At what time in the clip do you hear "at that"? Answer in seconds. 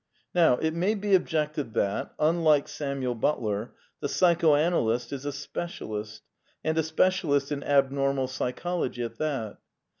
9.03-9.59